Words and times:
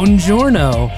Buongiorno. 0.00 0.88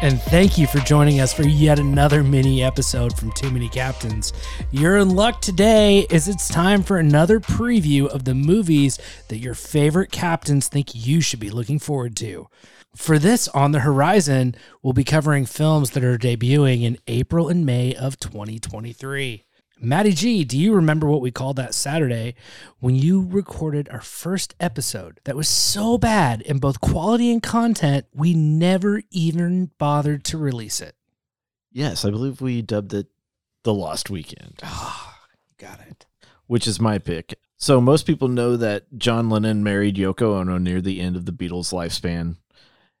And 0.00 0.18
thank 0.22 0.56
you 0.56 0.66
for 0.66 0.78
joining 0.78 1.20
us 1.20 1.34
for 1.34 1.42
yet 1.42 1.78
another 1.78 2.24
mini 2.24 2.62
episode 2.62 3.14
from 3.14 3.30
Too 3.32 3.50
Many 3.50 3.68
Captains. 3.68 4.32
You're 4.70 4.96
in 4.96 5.10
luck 5.10 5.42
today 5.42 6.06
as 6.10 6.28
it's 6.28 6.48
time 6.48 6.82
for 6.82 6.96
another 6.96 7.40
preview 7.40 8.06
of 8.06 8.24
the 8.24 8.34
movies 8.34 8.98
that 9.28 9.36
your 9.36 9.52
favorite 9.52 10.12
captains 10.12 10.68
think 10.68 10.94
you 10.94 11.20
should 11.20 11.40
be 11.40 11.50
looking 11.50 11.78
forward 11.78 12.16
to. 12.16 12.48
For 12.96 13.18
this 13.18 13.48
on 13.48 13.72
the 13.72 13.80
horizon, 13.80 14.54
we'll 14.82 14.94
be 14.94 15.04
covering 15.04 15.44
films 15.44 15.90
that 15.90 16.04
are 16.04 16.16
debuting 16.16 16.84
in 16.84 16.96
April 17.06 17.50
and 17.50 17.66
May 17.66 17.94
of 17.94 18.18
2023. 18.18 19.44
Maddie 19.80 20.12
G, 20.12 20.44
do 20.44 20.56
you 20.58 20.72
remember 20.72 21.06
what 21.08 21.20
we 21.20 21.30
called 21.30 21.56
that 21.56 21.74
Saturday 21.74 22.34
when 22.78 22.94
you 22.94 23.26
recorded 23.28 23.88
our 23.90 24.00
first 24.00 24.54
episode 24.60 25.20
that 25.24 25.36
was 25.36 25.48
so 25.48 25.98
bad 25.98 26.40
in 26.42 26.58
both 26.58 26.80
quality 26.80 27.30
and 27.32 27.42
content, 27.42 28.06
we 28.14 28.34
never 28.34 29.02
even 29.10 29.70
bothered 29.78 30.24
to 30.24 30.38
release 30.38 30.80
it? 30.80 30.94
Yes, 31.72 32.04
I 32.04 32.10
believe 32.10 32.40
we 32.40 32.62
dubbed 32.62 32.94
it 32.94 33.08
The 33.64 33.74
Lost 33.74 34.10
Weekend, 34.10 34.60
Oh, 34.62 35.12
got 35.58 35.80
it. 35.80 36.06
which 36.46 36.66
is 36.68 36.80
my 36.80 36.98
pick. 36.98 37.38
So 37.56 37.80
most 37.80 38.06
people 38.06 38.28
know 38.28 38.56
that 38.56 38.86
John 38.96 39.28
Lennon 39.28 39.64
married 39.64 39.96
Yoko 39.96 40.38
Ono 40.40 40.56
near 40.56 40.80
the 40.80 41.00
end 41.00 41.16
of 41.16 41.24
the 41.26 41.32
Beatles' 41.32 41.72
lifespan 41.72 42.36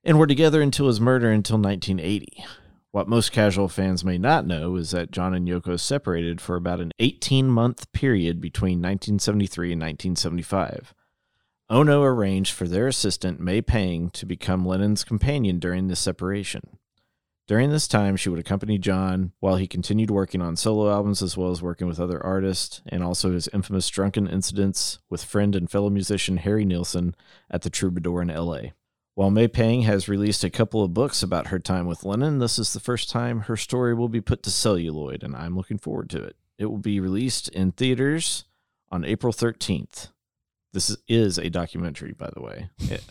and 0.02 0.18
were 0.18 0.26
together 0.26 0.60
until 0.60 0.88
his 0.88 1.00
murder 1.00 1.30
until 1.30 1.56
1980. 1.56 2.44
What 2.94 3.08
most 3.08 3.32
casual 3.32 3.66
fans 3.66 4.04
may 4.04 4.18
not 4.18 4.46
know 4.46 4.76
is 4.76 4.92
that 4.92 5.10
John 5.10 5.34
and 5.34 5.48
Yoko 5.48 5.80
separated 5.80 6.40
for 6.40 6.54
about 6.54 6.78
an 6.78 6.92
18 7.00 7.48
month 7.48 7.90
period 7.90 8.40
between 8.40 8.78
1973 8.78 9.72
and 9.72 9.82
1975. 9.82 10.94
Ono 11.70 12.02
arranged 12.04 12.52
for 12.52 12.68
their 12.68 12.86
assistant, 12.86 13.40
May 13.40 13.60
Pang, 13.62 14.10
to 14.10 14.24
become 14.24 14.64
Lennon's 14.64 15.02
companion 15.02 15.58
during 15.58 15.88
the 15.88 15.96
separation. 15.96 16.78
During 17.48 17.70
this 17.70 17.88
time, 17.88 18.14
she 18.14 18.28
would 18.28 18.38
accompany 18.38 18.78
John 18.78 19.32
while 19.40 19.56
he 19.56 19.66
continued 19.66 20.12
working 20.12 20.40
on 20.40 20.54
solo 20.54 20.88
albums 20.88 21.20
as 21.20 21.36
well 21.36 21.50
as 21.50 21.60
working 21.60 21.88
with 21.88 21.98
other 21.98 22.24
artists, 22.24 22.80
and 22.86 23.02
also 23.02 23.32
his 23.32 23.48
infamous 23.52 23.88
drunken 23.88 24.28
incidents 24.28 25.00
with 25.10 25.24
friend 25.24 25.56
and 25.56 25.68
fellow 25.68 25.90
musician 25.90 26.36
Harry 26.36 26.64
Nilsson 26.64 27.16
at 27.50 27.62
the 27.62 27.70
Troubadour 27.70 28.22
in 28.22 28.28
LA. 28.28 28.68
While 29.14 29.30
May 29.30 29.46
Pang 29.46 29.82
has 29.82 30.08
released 30.08 30.42
a 30.42 30.50
couple 30.50 30.82
of 30.82 30.92
books 30.92 31.22
about 31.22 31.48
her 31.48 31.60
time 31.60 31.86
with 31.86 32.04
Lennon, 32.04 32.40
this 32.40 32.58
is 32.58 32.72
the 32.72 32.80
first 32.80 33.10
time 33.10 33.40
her 33.42 33.56
story 33.56 33.94
will 33.94 34.08
be 34.08 34.20
put 34.20 34.42
to 34.42 34.50
celluloid, 34.50 35.22
and 35.22 35.36
I'm 35.36 35.56
looking 35.56 35.78
forward 35.78 36.10
to 36.10 36.22
it. 36.22 36.36
It 36.58 36.66
will 36.66 36.78
be 36.78 36.98
released 36.98 37.48
in 37.50 37.70
theaters 37.72 38.44
on 38.90 39.04
April 39.04 39.32
13th. 39.32 40.08
This 40.72 40.90
is, 40.90 40.96
is 41.06 41.38
a 41.38 41.48
documentary, 41.48 42.12
by 42.12 42.30
the 42.34 42.42
way. 42.42 42.70
It- 42.80 43.04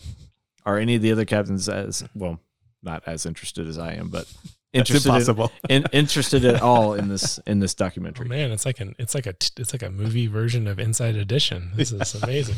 are 0.66 0.78
any 0.78 0.96
of 0.96 1.02
the 1.02 1.12
other 1.12 1.26
captains 1.26 1.68
as 1.68 2.06
well? 2.16 2.40
Not 2.82 3.04
as 3.06 3.26
interested 3.26 3.68
as 3.68 3.78
I 3.78 3.94
am, 3.96 4.08
but 4.10 4.32
interested 4.74 5.10
in- 5.10 5.16
impossible. 5.16 5.52
in, 5.70 5.86
interested 5.92 6.46
at 6.46 6.62
all 6.62 6.94
in 6.94 7.10
this 7.10 7.38
in 7.46 7.60
this 7.60 7.74
Oh 7.78 7.84
documentary. 7.84 8.30
man, 8.30 8.52
it's 8.52 8.66
like 8.66 8.80
an 8.80 8.96
it's 8.98 9.14
like 9.14 9.26
a 9.26 9.34
t- 9.34 9.50
it's 9.58 9.74
like 9.74 9.84
a 9.84 9.90
movie 9.90 10.28
version 10.28 10.68
of 10.68 10.80
Inside 10.80 11.16
Edition. 11.18 11.72
This 11.76 11.92
is 11.92 12.16
amazing. 12.24 12.56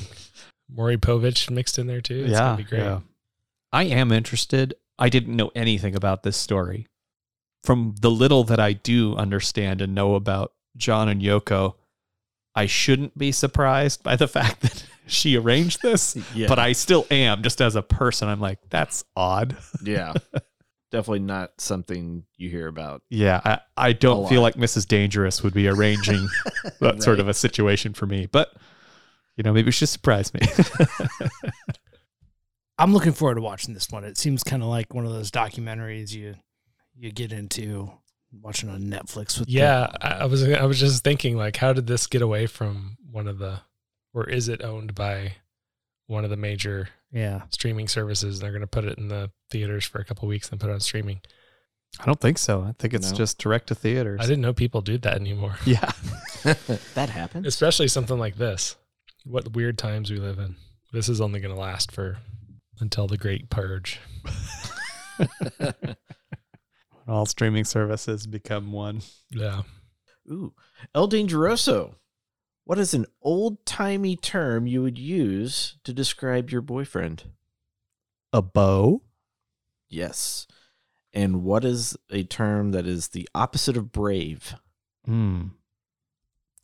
Maury 0.71 0.97
Povich 0.97 1.49
mixed 1.49 1.79
in 1.79 1.87
there 1.87 1.99
too. 2.01 2.25
It's 2.27 2.37
gonna 2.39 2.57
be 2.57 2.63
great. 2.63 2.83
I 3.75 3.83
am 3.83 4.13
interested. 4.13 4.73
I 4.97 5.09
didn't 5.09 5.35
know 5.35 5.51
anything 5.53 5.95
about 5.95 6.23
this 6.23 6.37
story. 6.37 6.87
From 7.61 7.93
the 7.99 8.09
little 8.09 8.45
that 8.45 8.57
I 8.57 8.71
do 8.71 9.17
understand 9.17 9.81
and 9.81 9.93
know 9.93 10.15
about 10.15 10.53
John 10.77 11.09
and 11.09 11.21
Yoko, 11.21 11.73
I 12.55 12.67
shouldn't 12.67 13.17
be 13.17 13.33
surprised 13.33 14.01
by 14.01 14.15
the 14.15 14.27
fact 14.29 14.61
that 14.61 14.85
she 15.07 15.37
arranged 15.37 15.81
this, 15.81 16.15
Yeah, 16.33 16.47
but 16.47 16.57
I 16.57 16.71
still 16.71 17.05
am 17.11 17.43
just 17.43 17.59
as 17.59 17.75
a 17.75 17.81
person. 17.81 18.29
I'm 18.29 18.39
like, 18.39 18.59
that's 18.69 19.03
odd. 19.13 19.57
yeah, 19.83 20.13
definitely 20.89 21.19
not 21.19 21.59
something 21.59 22.23
you 22.37 22.49
hear 22.49 22.69
about. 22.69 23.01
Yeah, 23.09 23.41
I, 23.43 23.59
I 23.75 23.91
don't 23.91 24.29
feel 24.29 24.41
like 24.41 24.55
Mrs. 24.55 24.87
Dangerous 24.87 25.43
would 25.43 25.53
be 25.53 25.67
arranging 25.67 26.29
that 26.79 27.03
sort 27.03 27.19
of 27.19 27.27
a 27.27 27.33
situation 27.33 27.93
for 27.93 28.05
me, 28.05 28.25
but 28.25 28.53
you 29.35 29.43
know, 29.43 29.51
maybe 29.51 29.71
she 29.71 29.85
surprise 29.85 30.33
me. 30.33 30.39
I'm 32.77 32.93
looking 32.93 33.13
forward 33.13 33.35
to 33.35 33.41
watching 33.41 33.73
this 33.73 33.89
one. 33.89 34.03
It 34.03 34.17
seems 34.17 34.43
kind 34.43 34.61
of 34.61 34.69
like 34.69 34.93
one 34.93 35.05
of 35.05 35.13
those 35.13 35.31
documentaries 35.31 36.11
you 36.13 36.35
you 36.97 37.11
get 37.11 37.31
into 37.31 37.91
watching 38.41 38.69
on 38.69 38.81
Netflix 38.83 39.39
with 39.39 39.49
Yeah, 39.49 39.87
I, 40.01 40.07
I 40.09 40.25
was 40.25 40.43
I 40.43 40.63
was 40.65 40.79
just 40.79 41.03
thinking 41.03 41.37
like, 41.37 41.57
how 41.57 41.73
did 41.73 41.87
this 41.87 42.07
get 42.07 42.21
away 42.21 42.47
from 42.47 42.97
one 43.11 43.27
of 43.27 43.37
the, 43.39 43.59
or 44.13 44.29
is 44.29 44.49
it 44.49 44.61
owned 44.61 44.93
by 44.95 45.33
one 46.07 46.23
of 46.23 46.29
the 46.29 46.37
major 46.37 46.89
yeah. 47.11 47.43
streaming 47.49 47.87
services? 47.87 48.39
They're 48.39 48.51
going 48.51 48.61
to 48.61 48.67
put 48.67 48.85
it 48.85 48.97
in 48.97 49.07
the 49.07 49.31
theaters 49.51 49.85
for 49.85 49.99
a 49.99 50.05
couple 50.05 50.27
weeks 50.27 50.49
and 50.49 50.59
put 50.59 50.69
it 50.69 50.73
on 50.73 50.79
streaming. 50.81 51.21
I 51.99 52.05
don't 52.05 52.19
think 52.19 52.37
so. 52.37 52.61
I 52.61 52.73
think 52.77 52.93
it's 52.93 53.11
No. 53.11 53.17
just 53.17 53.37
direct 53.37 53.67
to 53.67 53.75
theaters. 53.75 54.19
I 54.21 54.25
didn't 54.25 54.41
know 54.41 54.53
people 54.53 54.81
did 54.81 55.01
that 55.03 55.15
anymore, 55.15 55.55
Yeah. 55.65 55.91
that 56.93 57.09
happened. 57.09 57.45
especially 57.45 57.87
something 57.87 58.19
like 58.19 58.35
this. 58.35 58.75
What 59.23 59.53
weird 59.53 59.77
times 59.77 60.11
we 60.11 60.17
live 60.17 60.39
in. 60.39 60.55
This 60.91 61.07
is 61.09 61.19
only 61.21 61.39
going 61.39 61.55
to 61.55 61.59
last 61.59 61.91
for 61.91 62.17
until 62.79 63.07
the 63.07 63.17
Great 63.17 63.49
Purge. 63.49 63.99
All 67.07 67.25
streaming 67.25 67.65
services 67.65 68.27
become 68.27 68.71
one. 68.71 69.01
Yeah. 69.29 69.61
Ooh, 70.29 70.53
El 70.93 71.07
Dangeroso. 71.07 71.95
What 72.63 72.79
is 72.79 72.95
an 72.95 73.05
old 73.21 73.63
timey 73.65 74.15
term 74.15 74.65
you 74.65 74.81
would 74.81 74.97
use 74.97 75.77
to 75.83 75.93
describe 75.93 76.49
your 76.49 76.61
boyfriend? 76.61 77.25
A 78.33 78.41
bow? 78.41 79.03
Yes. 79.87 80.47
And 81.13 81.43
what 81.43 81.63
is 81.63 81.95
a 82.09 82.23
term 82.23 82.71
that 82.71 82.87
is 82.87 83.09
the 83.09 83.29
opposite 83.35 83.77
of 83.77 83.91
brave? 83.91 84.55
Hmm. 85.05 85.49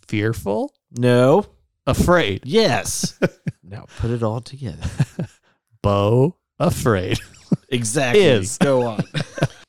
Fearful? 0.07 0.73
No. 0.91 1.45
Afraid. 1.85 2.41
Yes. 2.45 3.19
now 3.63 3.85
put 3.99 4.09
it 4.09 4.23
all 4.23 4.41
together. 4.41 4.89
Bow 5.81 6.35
afraid. 6.59 7.19
Exactly. 7.67 8.23
Is. 8.23 8.57
Go 8.57 8.83
on. 8.83 9.03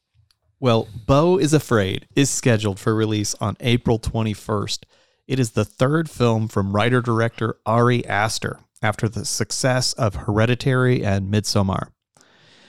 Well, 0.63 0.87
Beau 1.07 1.39
is 1.39 1.53
Afraid 1.53 2.07
is 2.15 2.31
scheduled 2.31 2.79
for 2.79 2.95
release 2.95 3.35
on 3.41 3.57
April 3.59 3.99
21st. 3.99 4.85
It 5.27 5.41
is 5.41 5.51
the 5.51 5.65
third 5.65 6.09
film 6.09 6.47
from 6.47 6.73
writer 6.73 7.01
director 7.01 7.57
Ari 7.67 8.07
Aster 8.07 8.61
after 8.81 9.09
the 9.09 9.25
success 9.25 9.93
of 9.95 10.15
Hereditary 10.15 11.05
and 11.05 11.35
Midsommar. 11.35 11.89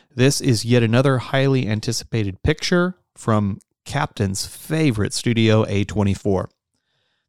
This 0.09 0.41
is 0.41 0.65
yet 0.65 0.81
another 0.81 1.19
highly 1.19 1.67
anticipated 1.67 2.41
picture 2.41 2.95
from 3.15 3.59
Captain's 3.85 4.47
favorite 4.47 5.13
studio, 5.13 5.63
A24. 5.65 6.47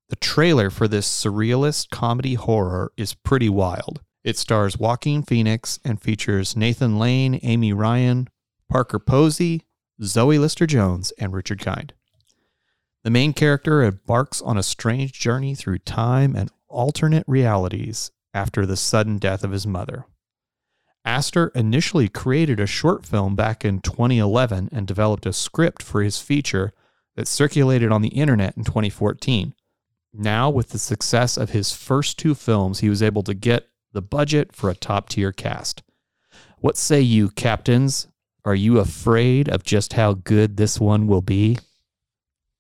The 0.09 0.17
trailer 0.17 0.71
for 0.71 0.89
this 0.89 1.07
surrealist 1.07 1.91
comedy 1.91 2.35
horror 2.35 2.91
is 2.97 3.13
pretty 3.13 3.51
wild. 3.51 4.01
It 4.25 4.39
stars 4.39 4.79
Joaquin 4.79 5.23
Phoenix 5.23 5.79
and 5.85 6.01
features 6.01 6.57
Nathan 6.57 6.99
Lane, 6.99 7.39
Amy 7.43 7.75
Ryan, 7.75 8.29
Parker 8.71 8.99
Posey, 8.99 9.67
Zoe 10.03 10.39
Lister 10.39 10.67
Jones, 10.67 11.13
and 11.19 11.35
Richard 11.35 11.61
Kind. 11.61 11.93
The 13.03 13.11
main 13.11 13.35
character 13.35 13.83
embarks 13.83 14.41
on 14.41 14.57
a 14.57 14.63
strange 14.63 15.13
journey 15.13 15.55
through 15.55 15.81
time 15.81 16.35
and 16.35 16.51
alternate 16.69 17.25
realities 17.27 18.11
after 18.33 18.65
the 18.65 18.79
sudden 18.79 19.19
death 19.19 19.45
of 19.45 19.51
his 19.51 19.67
mother. 19.67 20.07
Aster 21.05 21.49
initially 21.55 22.09
created 22.09 22.59
a 22.59 22.67
short 22.67 23.05
film 23.05 23.37
back 23.37 23.63
in 23.63 23.81
2011 23.81 24.71
and 24.73 24.87
developed 24.87 25.27
a 25.27 25.35
script 25.35 25.83
for 25.83 26.03
his 26.03 26.19
feature 26.19 26.73
that 27.15 27.29
circulated 27.29 27.93
on 27.93 28.01
the 28.01 28.09
internet 28.09 28.57
in 28.57 28.65
2014. 28.65 29.55
Now, 30.15 30.49
with 30.49 30.71
the 30.71 30.79
success 30.79 31.37
of 31.37 31.51
his 31.51 31.73
first 31.77 32.19
two 32.19 32.35
films, 32.35 32.81
he 32.81 32.89
was 32.89 33.03
able 33.03 33.23
to 33.25 33.35
get 33.35 33.69
the 33.95 34.03
budget 34.03 34.55
for 34.55 34.69
a 34.69 34.75
top 34.75 35.09
tier 35.09 35.33
cast. 35.33 35.83
What 36.59 36.77
say 36.77 37.01
you, 37.01 37.31
captains? 37.31 38.09
Are 38.45 38.55
you 38.55 38.79
afraid 38.79 39.49
of 39.49 39.63
just 39.63 39.95
how 39.95 40.13
good 40.13 40.59
this 40.59 40.79
one 40.79 41.07
will 41.07 41.23
be? 41.23 41.59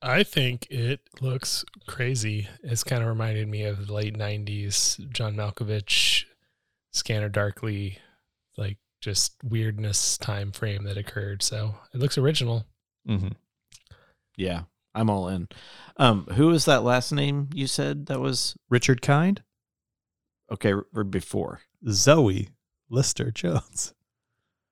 I 0.01 0.23
think 0.23 0.67
it 0.71 1.01
looks 1.21 1.65
crazy. 1.87 2.49
It's 2.63 2.85
kind 2.85 3.03
of 3.03 3.09
reminded 3.09 3.49
me 3.49 3.65
of 3.65 3.87
the 3.87 3.93
late 3.93 4.17
'90s 4.17 5.11
John 5.11 5.35
Malkovich, 5.35 6.25
Scanner 6.93 7.29
Darkly, 7.29 7.99
like 8.57 8.79
just 9.01 9.35
weirdness 9.43 10.17
time 10.17 10.53
frame 10.53 10.85
that 10.85 10.97
occurred. 10.97 11.43
So 11.43 11.75
it 11.93 12.01
looks 12.01 12.17
original. 12.17 12.65
Mm-hmm. 13.09 13.29
Yeah, 14.37 14.63
I'm 14.95 15.11
all 15.11 15.29
in. 15.29 15.49
Um, 15.97 16.27
who 16.35 16.49
was 16.49 16.65
that 16.65 16.85
last 16.85 17.13
name 17.13 17.49
you 17.53 17.67
said 17.67 18.07
that 18.07 18.21
was 18.21 18.57
Richard 18.69 19.03
Kind, 19.03 19.43
okay 20.52 20.73
r- 20.73 21.05
before? 21.05 21.61
Zoe 21.88 22.49
Lister 22.91 23.31
Jones. 23.31 23.94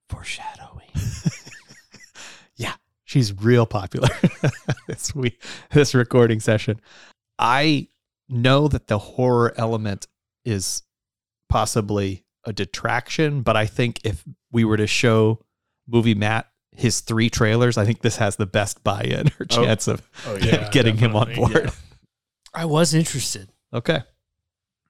Foreshadowing. 0.09 0.89
yeah, 2.57 2.75
she's 3.05 3.33
real 3.43 3.67
popular. 3.67 4.09
this 4.87 5.15
we 5.15 5.37
this 5.73 5.95
recording 5.95 6.41
session. 6.41 6.81
I 7.39 7.89
know 8.29 8.69
that 8.69 8.87
the 8.89 8.99
horror 8.99 9.53
element 9.57 10.07
is 10.45 10.83
possibly 11.49 12.25
a 12.45 12.53
detraction, 12.53 13.43
but 13.43 13.57
I 13.57 13.67
think 13.67 14.01
if 14.05 14.25
we 14.51 14.65
were 14.65 14.77
to 14.77 14.87
show 14.87 15.45
movie 15.89 16.15
Matt 16.15 16.49
his 16.73 17.01
three 17.01 17.29
trailers, 17.31 17.77
I 17.79 17.85
think 17.85 18.01
this 18.03 18.17
has 18.17 18.37
the 18.37 18.47
best 18.47 18.83
buy-in 18.85 19.29
or 19.29 19.47
Oh. 19.51 19.65
chance 19.65 19.89
of 19.89 20.03
Oh 20.27 20.37
Yeah. 20.37 20.69
getting 20.73 20.97
him 20.97 21.15
on 21.17 21.29
definitely. 21.29 21.55
board. 21.63 21.73
I 22.55 22.65
was 22.67 22.93
interested, 22.95 23.51
Okay. 23.73 24.03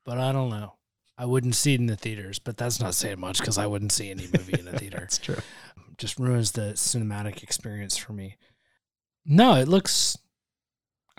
But 0.05 0.19
I 0.19 0.33
don't 0.33 0.51
know. 0.51 0.75
I 1.19 1.27
wouldn't 1.27 1.55
see 1.55 1.75
it 1.75 1.81
in 1.81 1.87
the 1.87 1.97
theaters, 1.97 2.39
but 2.39 2.57
that's 2.57 2.81
not 2.81 2.95
saying 2.95 3.21
much 3.21 3.39
because 3.39 3.59
I 3.59 3.67
wouldn't 3.67 3.93
see 3.93 4.11
any 4.11 4.27
movie 4.33 4.59
in 4.59 4.65
the 4.65 4.73
theater. 4.79 4.99
That's 5.01 5.19
true. 5.19 5.39
Just 5.99 6.19
ruins 6.19 6.53
the 6.53 6.73
cinematic 6.73 7.43
experience 7.43 7.97
for 7.97 8.13
me. 8.13 8.37
No, 9.25 9.55
it 9.55 9.69
looks. 9.69 10.19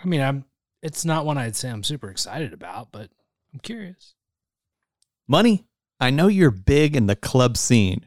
I 0.04 0.08
mean, 0.08 0.22
I'm. 0.22 0.46
It's 0.82 1.06
not 1.06 1.26
one 1.26 1.38
I'd 1.38 1.56
say 1.56 1.70
I'm 1.70 1.84
super 1.84 2.10
excited 2.10 2.52
about, 2.52 2.92
but 2.92 3.10
I'm 3.54 3.60
curious. 3.62 4.16
Money, 5.28 5.66
I 6.02 6.10
know 6.10 6.28
you're 6.28 6.52
big 6.52 6.98
in 6.98 7.08
the 7.08 7.16
club 7.16 7.56
scene. 7.56 8.06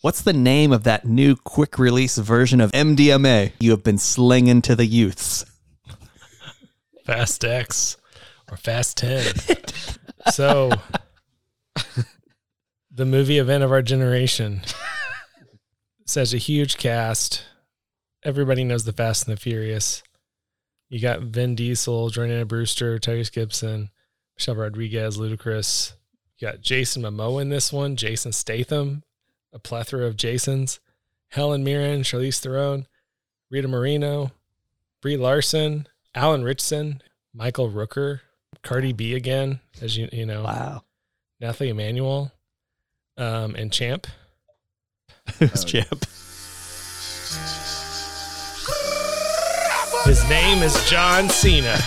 What's 0.00 0.22
the 0.22 0.32
name 0.32 0.72
of 0.72 0.84
that 0.84 1.04
new 1.04 1.36
quick 1.36 1.78
release 1.78 2.16
version 2.16 2.60
of 2.60 2.72
MDMA 2.72 3.52
you 3.60 3.70
have 3.72 3.82
been 3.82 3.98
slinging 3.98 4.62
to 4.62 4.76
the 4.76 4.86
youths? 4.86 5.44
Fast 7.04 7.44
X 7.44 7.98
or 8.50 8.56
Fast 8.56 8.96
10. 8.98 9.34
so, 10.32 10.70
the 12.90 13.04
movie 13.04 13.38
event 13.38 13.64
of 13.64 13.72
our 13.72 13.82
generation 13.82 14.62
says 16.06 16.32
a 16.34 16.38
huge 16.38 16.76
cast. 16.76 17.44
Everybody 18.22 18.64
knows 18.64 18.84
the 18.84 18.92
Fast 18.92 19.26
and 19.26 19.36
the 19.36 19.40
Furious. 19.40 20.02
You 20.88 21.00
got 21.00 21.20
Vin 21.20 21.54
Diesel, 21.54 22.10
Jordana 22.10 22.46
Brewster, 22.46 22.98
Tyrese 22.98 23.32
Gibson, 23.32 23.90
Michelle 24.36 24.56
Rodriguez, 24.56 25.18
Ludacris. 25.18 25.92
You 26.38 26.48
got 26.48 26.60
Jason 26.60 27.02
Momoa 27.02 27.42
in 27.42 27.48
this 27.48 27.72
one, 27.72 27.96
Jason 27.96 28.32
Statham, 28.32 29.02
a 29.52 29.58
plethora 29.58 30.06
of 30.06 30.16
Jasons, 30.16 30.80
Helen 31.28 31.64
Mirren, 31.64 32.02
Charlize 32.02 32.40
Theron, 32.40 32.86
Rita 33.50 33.68
Moreno, 33.68 34.32
Brie 35.00 35.16
Larson, 35.16 35.88
Alan 36.14 36.44
Ritchson, 36.44 37.02
Michael 37.32 37.70
Rooker, 37.70 38.20
Cardi 38.64 38.92
B 38.92 39.14
again, 39.14 39.60
as 39.80 39.96
you 39.96 40.08
you 40.12 40.26
know, 40.26 40.42
Wow. 40.42 40.82
Nathalie 41.40 41.70
Emmanuel, 41.70 42.32
um, 43.16 43.54
and 43.54 43.72
Champ. 43.72 44.06
Who's 45.38 45.64
Oh, 45.64 45.66
champ? 45.66 46.04
His 50.04 50.28
name 50.28 50.62
is 50.62 50.74
John 50.90 51.30
Cena. 51.30 51.76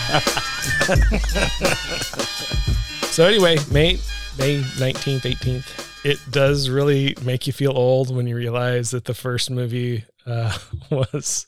so 3.10 3.26
anyway, 3.26 3.56
May 3.70 3.98
May 4.38 4.64
nineteenth, 4.78 5.24
eighteenth. 5.24 6.04
It 6.04 6.18
does 6.30 6.68
really 6.68 7.14
make 7.24 7.46
you 7.46 7.52
feel 7.52 7.72
old 7.76 8.14
when 8.14 8.26
you 8.26 8.36
realize 8.36 8.90
that 8.90 9.04
the 9.04 9.14
first 9.14 9.50
movie 9.50 10.04
uh, 10.26 10.56
was 10.90 11.46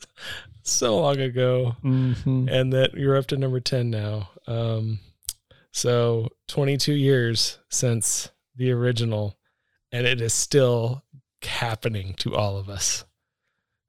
so 0.62 0.98
long 1.00 1.18
ago. 1.20 1.76
Mm-hmm. 1.84 2.48
and 2.48 2.72
that 2.72 2.94
you're 2.94 3.16
up 3.16 3.26
to 3.28 3.36
number 3.36 3.60
10 3.60 3.90
now. 3.90 4.30
Um, 4.46 4.98
so 5.72 6.28
22 6.48 6.92
years 6.92 7.58
since 7.68 8.30
the 8.56 8.70
original, 8.72 9.38
and 9.92 10.06
it 10.06 10.20
is 10.20 10.34
still 10.34 11.04
happening 11.42 12.14
to 12.18 12.34
all 12.34 12.56
of 12.56 12.68
us. 12.68 13.04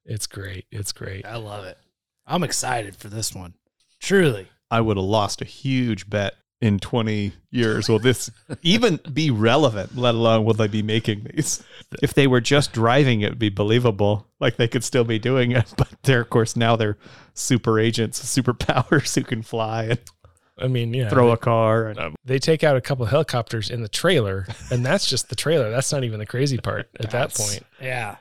It's 0.05 0.27
great. 0.27 0.65
It's 0.71 0.91
great. 0.91 1.25
I 1.25 1.37
love 1.37 1.65
it. 1.65 1.77
I'm 2.25 2.43
excited 2.43 2.95
for 2.95 3.07
this 3.07 3.33
one. 3.33 3.55
Truly. 3.99 4.47
I 4.69 4.81
would 4.81 4.97
have 4.97 5.05
lost 5.05 5.41
a 5.41 5.45
huge 5.45 6.09
bet 6.09 6.33
in 6.61 6.79
20 6.79 7.33
years. 7.49 7.89
Will 7.89 7.99
this 7.99 8.29
even 8.61 8.99
be 9.11 9.31
relevant, 9.31 9.97
let 9.97 10.15
alone 10.15 10.45
will 10.45 10.53
they 10.53 10.67
be 10.67 10.83
making 10.83 11.27
these? 11.33 11.63
If 12.01 12.13
they 12.13 12.27
were 12.27 12.41
just 12.41 12.71
driving, 12.71 13.21
it 13.21 13.31
would 13.31 13.39
be 13.39 13.49
believable. 13.49 14.27
Like 14.39 14.55
they 14.55 14.67
could 14.67 14.83
still 14.83 15.03
be 15.03 15.19
doing 15.19 15.51
it. 15.51 15.73
But 15.77 15.89
they're, 16.03 16.21
of 16.21 16.29
course, 16.29 16.55
now 16.55 16.75
they're 16.75 16.97
super 17.33 17.79
agents, 17.79 18.23
superpowers 18.23 19.15
who 19.15 19.23
can 19.23 19.41
fly 19.41 19.83
and 19.85 19.99
I 20.61 20.67
mean, 20.67 20.93
yeah. 20.93 21.09
throw 21.09 21.31
a 21.31 21.37
car. 21.37 21.87
And, 21.87 21.99
Um, 21.99 22.15
they 22.23 22.39
take 22.39 22.63
out 22.63 22.75
a 22.77 22.81
couple 22.81 23.05
helicopters 23.05 23.69
in 23.69 23.81
the 23.81 23.89
trailer, 23.89 24.45
and 24.69 24.85
that's 24.85 25.07
just 25.07 25.29
the 25.29 25.35
trailer. 25.35 25.69
That's 25.71 25.91
not 25.91 26.03
even 26.03 26.19
the 26.19 26.25
crazy 26.25 26.57
part 26.57 26.89
at 26.99 27.11
that 27.11 27.33
point. 27.33 27.65
Yeah. 27.81 28.17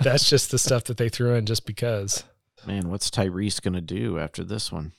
That's 0.00 0.28
just 0.28 0.50
the 0.50 0.58
stuff 0.58 0.84
that 0.84 0.96
they 0.96 1.08
threw 1.08 1.34
in 1.34 1.46
just 1.46 1.66
because. 1.66 2.24
Man, 2.66 2.90
what's 2.90 3.10
Tyrese 3.10 3.60
gonna 3.62 3.80
do 3.80 4.18
after 4.18 4.42
this 4.42 4.72
one? 4.72 4.92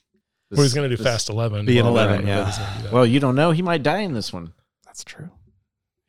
Well, 0.50 0.62
he's 0.62 0.74
going 0.74 0.90
to 0.90 0.96
do 0.96 1.04
Fast 1.04 1.30
11. 1.30 1.66
Be 1.66 1.78
in 1.78 1.84
Well, 1.84 1.94
11, 1.96 2.20
right, 2.20 2.26
yeah. 2.26 2.38
but 2.38 2.46
he's 2.46 2.58
gonna 2.58 2.78
do 2.78 2.84
that. 2.84 2.94
Well, 2.94 3.06
you 3.06 3.20
don't 3.20 3.36
know. 3.36 3.52
He 3.52 3.62
might 3.62 3.84
die 3.84 4.00
in 4.00 4.14
this 4.14 4.32
one. 4.32 4.54
That's 4.86 5.04
true. 5.04 5.30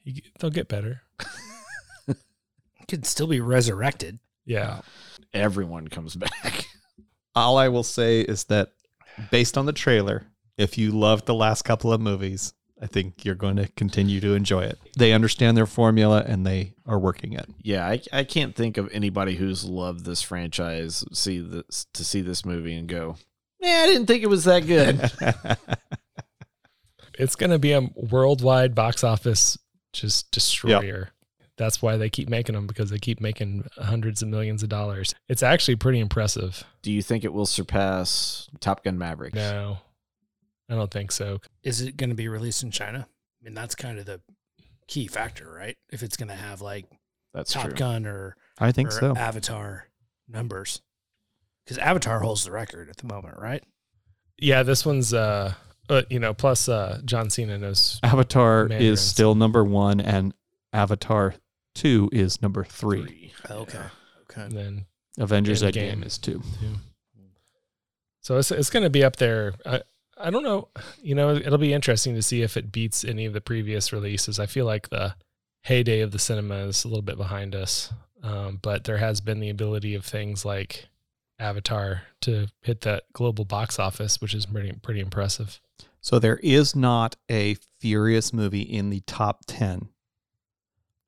He- 0.04 0.22
they'll 0.38 0.50
get 0.50 0.68
better. 0.68 1.02
He 2.06 2.14
could 2.88 3.04
still 3.04 3.26
be 3.26 3.40
resurrected. 3.40 4.20
Yeah. 4.44 4.82
Everyone 5.34 5.88
comes 5.88 6.14
back. 6.14 6.66
All 7.34 7.58
I 7.58 7.66
will 7.68 7.82
say 7.82 8.20
is 8.20 8.44
that 8.44 8.72
based 9.32 9.58
on 9.58 9.66
the 9.66 9.72
trailer, 9.72 10.24
if 10.58 10.76
you 10.76 10.90
loved 10.90 11.26
the 11.26 11.34
last 11.34 11.62
couple 11.62 11.92
of 11.92 12.00
movies, 12.00 12.52
I 12.80 12.86
think 12.86 13.24
you're 13.24 13.34
going 13.34 13.56
to 13.56 13.68
continue 13.68 14.20
to 14.20 14.34
enjoy 14.34 14.64
it. 14.64 14.78
They 14.96 15.12
understand 15.12 15.56
their 15.56 15.66
formula 15.66 16.24
and 16.26 16.46
they 16.46 16.74
are 16.86 16.98
working 16.98 17.32
it. 17.32 17.48
Yeah, 17.62 17.86
I, 17.86 18.00
I 18.12 18.24
can't 18.24 18.54
think 18.54 18.76
of 18.76 18.90
anybody 18.92 19.36
who's 19.36 19.64
loved 19.64 20.04
this 20.04 20.22
franchise 20.22 21.04
see 21.12 21.38
this 21.38 21.86
to 21.94 22.04
see 22.04 22.20
this 22.20 22.44
movie 22.44 22.74
and 22.74 22.88
go, 22.88 23.16
yeah, 23.60 23.82
I 23.84 23.86
didn't 23.86 24.06
think 24.06 24.22
it 24.22 24.28
was 24.28 24.44
that 24.44 24.66
good. 24.66 25.10
it's 27.18 27.36
going 27.36 27.50
to 27.50 27.58
be 27.58 27.72
a 27.72 27.88
worldwide 27.94 28.74
box 28.74 29.02
office 29.02 29.58
just 29.92 30.30
destroyer. 30.30 31.10
That's 31.56 31.82
why 31.82 31.96
they 31.96 32.08
keep 32.08 32.28
making 32.28 32.54
them 32.54 32.68
because 32.68 32.90
they 32.90 32.98
keep 32.98 33.20
making 33.20 33.66
hundreds 33.76 34.22
of 34.22 34.28
millions 34.28 34.62
of 34.62 34.68
dollars. 34.68 35.16
It's 35.28 35.42
actually 35.42 35.74
pretty 35.74 35.98
impressive. 35.98 36.62
Do 36.82 36.92
you 36.92 37.02
think 37.02 37.24
it 37.24 37.32
will 37.32 37.46
surpass 37.46 38.48
Top 38.60 38.84
Gun 38.84 38.96
Maverick? 38.96 39.34
No, 39.34 39.78
I 40.68 40.74
don't 40.74 40.90
think 40.90 41.12
so. 41.12 41.38
Is 41.62 41.80
it 41.80 41.96
going 41.96 42.10
to 42.10 42.16
be 42.16 42.28
released 42.28 42.62
in 42.62 42.70
China? 42.70 43.06
I 43.08 43.44
mean, 43.44 43.54
that's 43.54 43.74
kind 43.74 43.98
of 43.98 44.06
the 44.06 44.20
key 44.86 45.06
factor, 45.06 45.50
right? 45.50 45.76
If 45.90 46.02
it's 46.02 46.16
going 46.16 46.28
to 46.28 46.34
have 46.34 46.60
like 46.60 46.86
That's 47.32 47.52
Top 47.52 47.66
true. 47.66 47.74
Gun 47.74 48.06
or, 48.06 48.36
I 48.58 48.72
think 48.72 48.88
or 48.88 48.92
so. 48.92 49.16
Avatar 49.16 49.88
numbers. 50.28 50.82
Because 51.64 51.78
Avatar 51.78 52.20
holds 52.20 52.44
the 52.44 52.50
record 52.50 52.88
at 52.88 52.96
the 52.96 53.06
moment, 53.06 53.38
right? 53.38 53.62
Yeah, 54.38 54.62
this 54.62 54.86
one's 54.86 55.12
uh, 55.12 55.54
uh 55.88 56.02
you 56.08 56.18
know, 56.18 56.32
plus 56.32 56.68
uh 56.68 57.00
John 57.04 57.28
Cena 57.28 57.58
knows 57.58 57.98
Avatar 58.02 58.68
Mandarins. 58.68 59.00
is 59.00 59.06
still 59.06 59.34
number 59.34 59.64
one, 59.64 60.00
and 60.00 60.32
Avatar 60.72 61.34
2 61.74 62.10
is 62.12 62.40
number 62.40 62.64
three. 62.64 63.02
Three. 63.02 63.32
Okay. 63.50 63.82
Okay. 64.30 64.42
and 64.42 64.52
then 64.52 64.86
Avengers 65.18 65.62
Endgame. 65.62 65.92
Endgame 65.92 66.06
is 66.06 66.18
two. 66.18 66.40
too. 66.60 66.74
So 68.20 68.38
it's 68.38 68.50
it's 68.50 68.70
going 68.70 68.82
to 68.82 68.90
be 68.90 69.02
up 69.04 69.16
there. 69.16 69.54
I 69.64 69.82
I 70.20 70.30
don't 70.30 70.42
know. 70.42 70.68
You 71.00 71.14
know, 71.14 71.34
it'll 71.34 71.58
be 71.58 71.72
interesting 71.72 72.14
to 72.14 72.22
see 72.22 72.42
if 72.42 72.56
it 72.56 72.72
beats 72.72 73.04
any 73.04 73.26
of 73.26 73.32
the 73.32 73.40
previous 73.40 73.92
releases. 73.92 74.38
I 74.38 74.46
feel 74.46 74.66
like 74.66 74.88
the 74.88 75.14
heyday 75.62 76.00
of 76.00 76.12
the 76.12 76.18
cinema 76.18 76.56
is 76.66 76.84
a 76.84 76.88
little 76.88 77.02
bit 77.02 77.16
behind 77.16 77.54
us, 77.54 77.92
um, 78.22 78.58
but 78.62 78.84
there 78.84 78.98
has 78.98 79.20
been 79.20 79.40
the 79.40 79.50
ability 79.50 79.94
of 79.94 80.04
things 80.04 80.44
like 80.44 80.88
Avatar 81.38 82.02
to 82.22 82.48
hit 82.62 82.80
that 82.82 83.04
global 83.12 83.44
box 83.44 83.78
office, 83.78 84.20
which 84.20 84.34
is 84.34 84.46
pretty 84.46 84.72
pretty 84.82 85.00
impressive. 85.00 85.60
So 86.00 86.18
there 86.18 86.38
is 86.42 86.74
not 86.74 87.16
a 87.30 87.56
Furious 87.80 88.32
movie 88.32 88.62
in 88.62 88.90
the 88.90 89.00
top 89.00 89.44
10, 89.46 89.88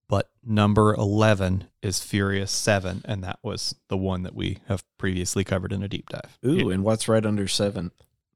but 0.09 0.31
number 0.45 0.95
11 0.95 1.69
is 1.83 2.01
Furious 2.01 2.51
7, 2.51 3.03
and 3.05 3.25
that 3.25 3.39
was 3.43 3.75
the 3.89 3.97
one 3.97 4.23
that 4.23 4.35
we 4.35 4.59
have 4.67 4.85
previously 4.99 5.43
covered 5.43 5.73
in 5.73 5.83
a 5.83 5.89
deep 5.89 6.09
dive. 6.09 6.39
Ooh, 6.45 6.71
and 6.71 6.85
what's 6.85 7.09
right 7.09 7.25
under 7.25 7.49
seven? 7.49 7.91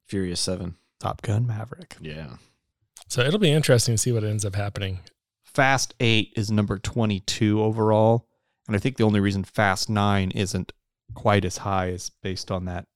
Furious 0.07 0.41
Seven. 0.41 0.77
Top 1.01 1.23
Gun 1.23 1.47
Maverick. 1.47 1.97
Yeah. 2.01 2.37
So 3.09 3.23
it'll 3.23 3.39
be 3.39 3.51
interesting 3.51 3.95
to 3.95 3.99
see 3.99 4.13
what 4.13 4.25
ends 4.25 4.45
up 4.45 4.55
happening. 4.55 5.01
Fast 5.45 5.95
8 6.01 6.33
is 6.37 6.51
number 6.51 6.79
22 6.79 7.63
overall, 7.63 8.27
and 8.67 8.75
I 8.75 8.81
think 8.81 8.97
the 8.97 9.05
only 9.05 9.21
reason 9.21 9.45
Fast 9.45 9.89
9 9.89 10.31
isn't 10.33 10.73
quite 11.15 11.45
as 11.45 11.59
high 11.59 11.89
is 11.89 12.11
based 12.23 12.51
on 12.51 12.65
that 12.65 12.87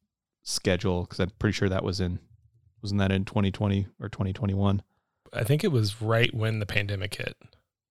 schedule 0.43 1.03
because 1.03 1.21
I'm 1.21 1.31
pretty 1.39 1.53
sure 1.53 1.69
that 1.69 1.85
was 1.85 2.01
in 2.01 2.19
wasn't 2.83 3.01
that 3.01 3.13
in 3.13 3.25
2020 3.25 3.89
or 4.01 4.09
2021? 4.09 4.83
I 5.33 5.45
think 5.45 5.65
it 5.65 5.73
was 5.73 6.01
right 6.01 6.33
when 6.33 6.59
the 6.59 6.67
pandemic 6.67 7.15
hit. 7.15 7.37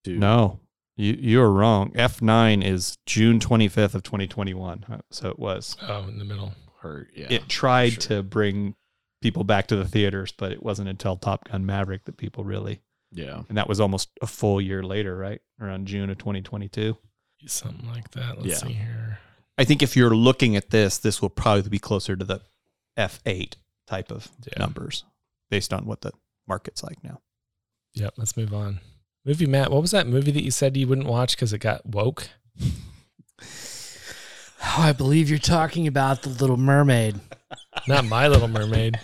Dude. 0.02 0.18
No, 0.18 0.60
you 0.96 1.16
you're 1.18 1.50
wrong. 1.50 1.92
F9 1.92 2.64
is 2.64 2.98
June 3.06 3.38
25th 3.38 3.94
of 3.94 4.02
2021. 4.02 4.84
Uh, 4.90 4.98
So 5.10 5.28
it 5.28 5.38
was. 5.38 5.76
Oh, 5.82 6.04
in 6.08 6.18
the 6.18 6.24
middle. 6.24 6.52
Hurt. 6.80 7.10
Yeah. 7.14 7.26
it 7.30 7.48
tried 7.48 7.94
sure. 7.94 8.18
to 8.18 8.22
bring 8.22 8.74
people 9.20 9.44
back 9.44 9.66
to 9.68 9.76
the 9.76 9.84
theaters, 9.84 10.32
but 10.36 10.52
it 10.52 10.62
wasn't 10.62 10.88
until 10.88 11.16
Top 11.16 11.48
Gun 11.48 11.64
Maverick 11.66 12.04
that 12.04 12.16
people 12.16 12.44
really. 12.44 12.80
yeah. 13.12 13.42
And 13.48 13.56
that 13.58 13.68
was 13.68 13.80
almost 13.80 14.10
a 14.22 14.26
full 14.26 14.60
year 14.60 14.82
later, 14.82 15.16
right? 15.16 15.40
Around 15.60 15.86
June 15.86 16.10
of 16.10 16.18
2022. 16.18 16.96
Something 17.46 17.88
like 17.88 18.10
that. 18.12 18.36
Let's 18.38 18.48
Yeah. 18.62 18.68
see 18.68 18.72
here. 18.74 19.18
I 19.56 19.64
think 19.64 19.82
if 19.82 19.96
you're 19.96 20.14
looking 20.14 20.56
at 20.56 20.70
this, 20.70 20.98
this 20.98 21.20
will 21.22 21.30
probably 21.30 21.68
be 21.70 21.78
closer 21.78 22.16
to 22.16 22.24
the 22.24 22.40
F8 22.96 23.56
type 23.86 24.10
of 24.12 24.28
Yeah. 24.46 24.58
numbers 24.58 25.04
based 25.50 25.72
on 25.72 25.86
what 25.86 26.02
the 26.02 26.12
market's 26.46 26.82
like 26.82 27.02
now. 27.02 27.20
Yep. 27.94 28.14
Let's 28.18 28.36
move 28.36 28.52
on. 28.52 28.80
Movie 29.24 29.46
Matt, 29.46 29.70
what 29.72 29.80
was 29.82 29.90
that 29.92 30.06
movie 30.06 30.30
that 30.32 30.44
you 30.44 30.50
said 30.50 30.76
you 30.76 30.86
wouldn't 30.86 31.06
watch 31.08 31.34
because 31.34 31.52
it 31.52 31.58
got 31.58 31.84
woke? 31.86 32.28
Oh, 34.60 34.82
I 34.82 34.92
believe 34.92 35.30
you're 35.30 35.38
talking 35.38 35.86
about 35.86 36.22
the 36.22 36.28
Little 36.28 36.56
Mermaid. 36.56 37.20
Not 37.88 38.04
My 38.04 38.28
Little 38.28 38.48
Mermaid. 38.48 39.00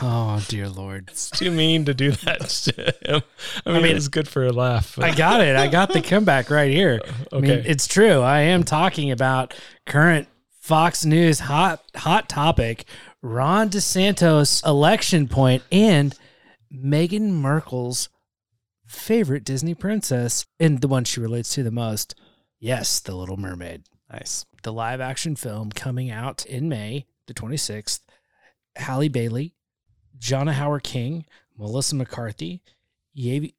Oh 0.00 0.42
dear 0.48 0.68
lord. 0.68 1.08
It's 1.10 1.30
too 1.30 1.50
mean 1.50 1.84
to 1.86 1.94
do 1.94 2.12
that 2.12 2.40
to 2.48 2.94
him. 3.04 3.22
I 3.66 3.72
mean, 3.72 3.82
mean, 3.82 3.90
it 3.92 3.94
was 3.94 4.08
good 4.08 4.28
for 4.28 4.44
a 4.46 4.52
laugh. 4.52 4.94
but- 4.96 5.04
I 5.04 5.14
got 5.14 5.40
it. 5.40 5.56
I 5.56 5.66
got 5.66 5.92
the 5.92 6.00
comeback 6.02 6.48
right 6.50 6.70
here. 6.70 7.00
I 7.32 7.40
mean, 7.40 7.62
it's 7.66 7.86
true. 7.88 8.20
I 8.20 8.40
am 8.40 8.62
talking 8.62 9.10
about 9.10 9.54
current 9.86 10.28
Fox 10.60 11.04
News 11.04 11.40
hot 11.40 11.82
hot 11.96 12.28
topic, 12.28 12.84
Ron 13.20 13.68
DeSantis 13.70 14.64
election 14.66 15.28
point 15.28 15.62
and 15.72 16.14
Meghan 16.72 17.30
Markle's 17.32 18.08
favorite 18.86 19.44
Disney 19.44 19.74
princess 19.74 20.46
and 20.60 20.80
the 20.80 20.88
one 20.88 21.04
she 21.04 21.20
relates 21.20 21.52
to 21.54 21.62
the 21.62 21.70
most. 21.70 22.14
Yes, 22.60 23.00
The 23.00 23.14
Little 23.14 23.36
Mermaid. 23.36 23.82
Nice. 24.10 24.46
The 24.62 24.72
live 24.72 25.00
action 25.00 25.36
film 25.36 25.70
coming 25.72 26.10
out 26.10 26.46
in 26.46 26.68
May, 26.68 27.06
the 27.26 27.34
26th. 27.34 28.00
Halle 28.76 29.08
Bailey, 29.08 29.54
Jonah 30.18 30.52
Hauer-King, 30.52 31.24
Melissa 31.58 31.94
McCarthy, 31.94 32.62
Yavi- 33.16 33.54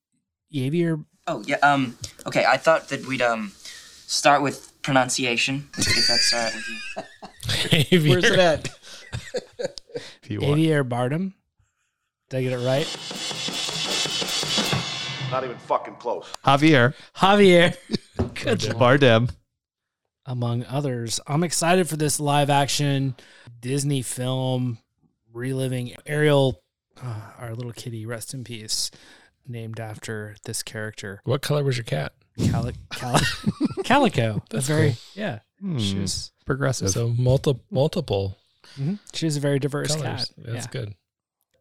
Javier 0.53 1.03
Oh 1.27 1.43
yeah. 1.48 1.55
Um. 1.63 1.98
Okay. 2.27 2.45
I 2.45 2.57
thought 2.57 2.89
that 2.89 3.05
we'd 3.07 3.22
um 3.22 3.51
start 3.57 4.43
with 4.43 4.72
pronunciation, 4.84 5.67
if 5.77 6.07
that's 6.07 6.34
all 6.34 6.39
right 6.43 6.53
with 6.53 6.67
you. 6.69 7.79
Xavier. 7.89 8.10
Where's 8.12 8.24
it 8.25 8.39
at? 8.39 8.69
If 10.22 10.29
you 10.29 10.41
want. 10.41 10.60
Javier 10.60 10.84
Bardem. 10.88 11.34
Did 12.29 12.38
I 12.38 12.43
get 12.43 12.53
it 12.53 12.65
right? 12.65 12.86
Not 15.31 15.43
even 15.45 15.57
fucking 15.57 15.95
close. 15.95 16.27
Javier 16.45 16.93
Javier. 17.15 17.75
Good 18.43 18.60
Bardem. 18.77 19.34
among 20.25 20.65
others. 20.65 21.19
I'm 21.27 21.43
excited 21.43 21.88
for 21.89 21.95
this 21.98 22.19
live 22.19 22.50
action 22.50 23.15
Disney 23.62 24.01
film 24.01 24.77
reliving 25.36 25.94
Ariel, 26.06 26.62
uh, 27.04 27.22
our 27.38 27.54
little 27.54 27.74
kitty, 27.74 28.06
rest 28.06 28.34
in 28.34 28.44
peace, 28.44 28.89
named 29.48 29.80
after 29.80 30.36
this 30.46 30.63
character, 30.63 31.22
What 31.25 31.42
color 31.42 31.63
was 31.63 31.77
your 31.77 31.84
cat? 31.84 32.13
Cali- 32.50 32.74
Cali- 32.92 33.22
Calico. 33.84 34.44
That's 34.50 34.68
very 34.68 34.89
cool. 34.89 34.98
yeah. 35.13 35.39
Hmm, 35.60 35.77
She 35.77 36.00
was 36.00 36.32
progressive. 36.46 36.89
So 36.89 37.10
multiple 37.10 37.63
multiple 37.72 38.38
mhm. 38.77 39.00
she 39.13 39.25
was 39.25 39.38
a 39.38 39.39
very 39.39 39.60
diverse 39.60 39.96
colors. 39.96 40.04
cat. 40.04 40.30
That's 40.38 40.65
yeah. 40.65 40.72
good. 40.72 40.96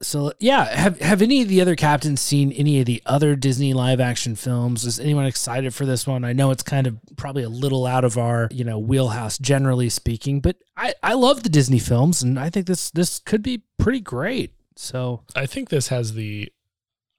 So 0.04 0.32
yeah, 0.38 0.64
have 0.64 1.00
have 1.00 1.22
any 1.22 1.42
of 1.42 1.48
the 1.48 1.60
other 1.60 1.76
captains 1.76 2.20
seen 2.20 2.52
any 2.52 2.78
of 2.80 2.86
the 2.86 3.02
other 3.06 3.34
Disney 3.36 3.72
live 3.72 4.00
action 4.00 4.36
films? 4.36 4.84
Is 4.84 5.00
anyone 5.00 5.26
excited 5.26 5.74
for 5.74 5.86
this 5.86 6.06
one? 6.06 6.24
I 6.24 6.32
know 6.32 6.50
it's 6.50 6.62
kind 6.62 6.86
of 6.86 6.98
probably 7.16 7.42
a 7.42 7.48
little 7.48 7.86
out 7.86 8.04
of 8.04 8.18
our, 8.18 8.48
you 8.50 8.64
know, 8.64 8.78
wheelhouse 8.78 9.38
generally 9.38 9.88
speaking, 9.88 10.40
but 10.40 10.56
I 10.76 10.94
I 11.02 11.14
love 11.14 11.42
the 11.42 11.48
Disney 11.48 11.78
films 11.78 12.22
and 12.22 12.38
I 12.38 12.50
think 12.50 12.66
this 12.66 12.90
this 12.90 13.18
could 13.18 13.42
be 13.42 13.62
pretty 13.78 14.00
great. 14.00 14.52
So, 14.76 15.22
I 15.36 15.46
think 15.46 15.68
this 15.68 15.88
has 15.88 16.14
the 16.14 16.52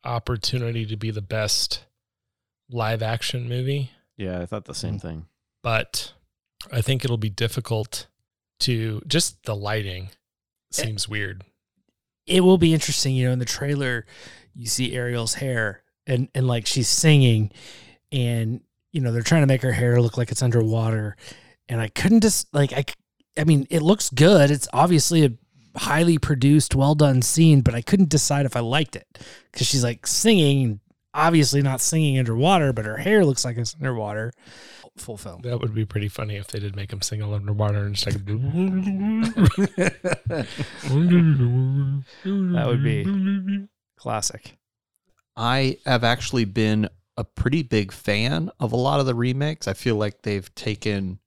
opportunity 0.04 0.86
to 0.86 0.98
be 0.98 1.10
the 1.10 1.22
best 1.22 1.86
live 2.70 3.02
action 3.02 3.48
movie, 3.48 3.92
Yeah, 4.18 4.42
I 4.42 4.46
thought 4.46 4.66
the 4.66 4.76
same 4.76 4.96
mm. 4.96 5.02
thing. 5.02 5.26
but 5.64 6.14
I 6.72 6.82
think 6.82 7.06
it'll 7.06 7.18
be 7.18 7.30
difficult 7.30 8.08
to 8.60 9.02
just 9.08 9.44
the 9.44 9.56
lighting 9.56 10.06
eh, 10.06 10.84
seems 10.84 11.08
weird. 11.08 11.44
It 12.28 12.42
will 12.42 12.58
be 12.58 12.74
interesting, 12.74 13.16
you 13.16 13.26
know, 13.26 13.34
in 13.34 13.40
the 13.40 13.46
trailer 13.46 14.06
you 14.56 14.68
see 14.68 14.96
Ariel's 14.96 15.36
hair 15.36 15.84
and 16.08 16.30
and 16.34 16.48
like 16.48 16.66
she's 16.66 16.90
singing 16.90 17.52
and 18.12 18.62
you 18.92 19.02
know, 19.02 19.12
they're 19.12 19.22
trying 19.22 19.42
to 19.42 19.48
make 19.48 19.62
her 19.62 19.74
hair 19.74 20.02
look 20.02 20.18
like 20.18 20.32
it's 20.32 20.42
underwater 20.42 21.18
and 21.68 21.82
I 21.82 21.90
couldn't 21.90 22.22
just 22.22 22.54
like 22.54 22.74
I. 22.74 22.86
I 23.38 23.44
mean, 23.44 23.68
it 23.70 23.82
looks 23.82 24.10
good. 24.10 24.50
It's 24.50 24.70
obviously 24.72 25.26
a 25.26 25.32
highly 25.78 26.18
produced, 26.18 26.74
well 26.74 26.96
done 26.96 27.22
scene, 27.22 27.60
but 27.60 27.76
I 27.76 27.82
couldn't 27.82 28.08
decide 28.08 28.46
if 28.46 28.56
I 28.56 28.62
liked 28.62 28.96
it 28.96 29.06
cuz 29.52 29.68
she's 29.68 29.84
like 29.84 30.08
singing, 30.08 30.80
obviously 31.14 31.62
not 31.62 31.82
singing 31.82 32.18
underwater, 32.18 32.72
but 32.72 32.86
her 32.86 32.98
hair 32.98 33.26
looks 33.26 33.44
like 33.44 33.58
it's 33.58 33.76
underwater. 33.76 34.32
Full 34.98 35.18
film. 35.18 35.42
That 35.42 35.60
would 35.60 35.74
be 35.76 35.86
pretty 35.86 36.08
funny 36.08 36.38
if 36.38 36.48
they 36.48 36.60
did 36.60 36.76
make 36.76 36.94
him 36.94 37.02
sing 37.02 37.22
underwater 37.22 37.86
and 37.86 37.96
just 37.96 38.08
like 38.08 38.26
That 42.24 42.66
would 42.68 42.84
be 42.84 43.68
classic. 43.98 44.58
I 45.36 45.78
have 45.86 46.06
actually 46.06 46.46
been 46.46 46.90
a 47.18 47.24
pretty 47.26 47.62
big 47.62 47.92
fan 47.92 48.50
of 48.60 48.72
a 48.72 48.78
lot 48.78 49.00
of 49.00 49.06
the 49.06 49.16
remakes. 49.16 49.68
I 49.68 49.74
feel 49.74 49.96
like 49.96 50.22
they've 50.22 50.54
taken 50.56 51.20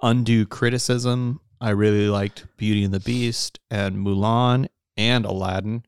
undue 0.00 0.46
criticism. 0.46 1.40
I 1.60 1.70
really 1.70 2.08
liked 2.08 2.46
Beauty 2.56 2.84
and 2.84 2.94
the 2.94 3.00
Beast 3.00 3.58
and 3.70 3.96
Mulan 3.96 4.68
and 4.96 5.24
Aladdin 5.24 5.84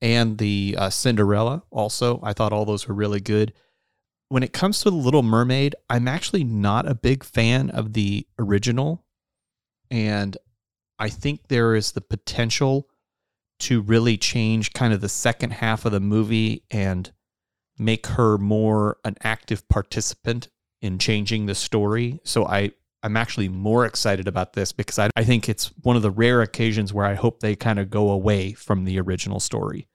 and 0.00 0.36
the 0.38 0.76
uh, 0.78 0.90
Cinderella 0.90 1.62
also. 1.70 2.20
I 2.22 2.34
thought 2.34 2.52
all 2.52 2.66
those 2.66 2.86
were 2.86 2.94
really 2.94 3.20
good. 3.20 3.54
When 4.28 4.42
it 4.42 4.52
comes 4.52 4.80
to 4.80 4.90
The 4.90 4.96
Little 4.96 5.22
Mermaid, 5.22 5.74
I'm 5.88 6.08
actually 6.08 6.44
not 6.44 6.88
a 6.88 6.94
big 6.94 7.24
fan 7.24 7.70
of 7.70 7.92
the 7.92 8.26
original. 8.38 9.04
And 9.90 10.36
I 10.98 11.08
think 11.08 11.48
there 11.48 11.74
is 11.74 11.92
the 11.92 12.00
potential 12.00 12.88
to 13.60 13.80
really 13.80 14.16
change 14.16 14.72
kind 14.72 14.92
of 14.92 15.00
the 15.00 15.08
second 15.08 15.52
half 15.52 15.84
of 15.84 15.92
the 15.92 16.00
movie 16.00 16.64
and 16.70 17.12
make 17.78 18.06
her 18.06 18.38
more 18.38 18.98
an 19.04 19.16
active 19.22 19.68
participant 19.68 20.48
in 20.80 20.98
changing 20.98 21.46
the 21.46 21.54
story. 21.54 22.20
So 22.24 22.46
I 22.46 22.72
I'm 23.02 23.18
actually 23.18 23.50
more 23.50 23.84
excited 23.84 24.26
about 24.26 24.54
this 24.54 24.72
because 24.72 24.98
I, 24.98 25.10
I 25.14 25.24
think 25.24 25.48
it's 25.48 25.66
one 25.82 25.94
of 25.94 26.00
the 26.02 26.10
rare 26.10 26.40
occasions 26.40 26.92
where 26.92 27.04
I 27.04 27.14
hope 27.14 27.40
they 27.40 27.54
kind 27.54 27.78
of 27.78 27.90
go 27.90 28.10
away 28.10 28.54
from 28.54 28.84
the 28.84 28.98
original 28.98 29.40
story 29.40 29.88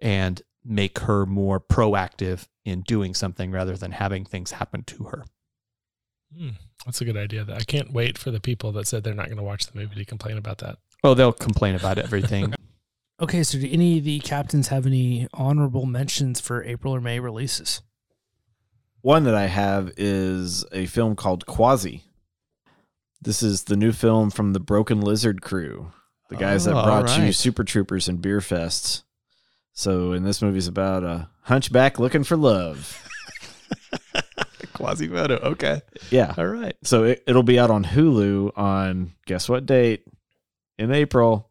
and 0.00 0.40
make 0.64 1.00
her 1.00 1.24
more 1.26 1.60
proactive 1.60 2.46
in 2.64 2.82
doing 2.82 3.14
something 3.14 3.50
rather 3.50 3.76
than 3.76 3.92
having 3.92 4.24
things 4.24 4.52
happen 4.52 4.82
to 4.84 5.04
her. 5.04 5.24
Hmm, 6.36 6.50
that's 6.84 7.00
a 7.00 7.04
good 7.04 7.16
idea. 7.16 7.46
I 7.52 7.62
can't 7.64 7.92
wait 7.92 8.16
for 8.18 8.30
the 8.30 8.40
people 8.40 8.72
that 8.72 8.86
said 8.86 9.02
they're 9.04 9.14
not 9.14 9.26
going 9.26 9.38
to 9.38 9.42
watch 9.42 9.66
the 9.66 9.78
movie 9.78 9.96
to 9.96 10.04
complain 10.04 10.36
about 10.36 10.58
that. 10.58 10.76
Oh, 11.02 11.14
they'll 11.14 11.32
complain 11.32 11.74
about 11.74 11.98
everything. 11.98 12.54
Okay, 13.22 13.42
so 13.42 13.58
do 13.58 13.68
any 13.70 13.98
of 13.98 14.04
the 14.04 14.18
captains 14.20 14.68
have 14.68 14.86
any 14.86 15.28
honorable 15.34 15.84
mentions 15.84 16.40
for 16.40 16.64
April 16.64 16.94
or 16.94 17.02
May 17.02 17.20
releases? 17.20 17.82
One 19.02 19.24
that 19.24 19.34
I 19.34 19.44
have 19.46 19.92
is 19.98 20.64
a 20.72 20.86
film 20.86 21.16
called 21.16 21.44
Quasi. 21.44 22.04
This 23.20 23.42
is 23.42 23.64
the 23.64 23.76
new 23.76 23.92
film 23.92 24.30
from 24.30 24.54
the 24.54 24.58
Broken 24.58 25.02
Lizard 25.02 25.42
crew, 25.42 25.92
the 26.30 26.36
guys 26.36 26.66
Oh, 26.66 26.72
that 26.72 26.82
brought 26.82 27.18
you. 27.20 27.30
Super 27.34 27.62
Troopers 27.62 28.08
and 28.08 28.22
Beer 28.22 28.40
Fests. 28.40 29.02
So, 29.72 30.12
in 30.12 30.24
this 30.24 30.42
movie's 30.42 30.68
about 30.68 31.04
a 31.04 31.28
hunchback 31.42 31.98
looking 31.98 32.24
for 32.24 32.36
love. 32.36 33.02
Quasimodo. 34.72 35.36
Okay. 35.36 35.82
Yeah. 36.10 36.34
All 36.36 36.46
right. 36.46 36.74
So 36.82 37.04
it, 37.04 37.22
it'll 37.26 37.42
be 37.42 37.58
out 37.58 37.70
on 37.70 37.84
Hulu 37.84 38.56
on 38.56 39.12
guess 39.26 39.48
what 39.48 39.66
date? 39.66 40.04
In 40.78 40.90
April. 40.90 41.50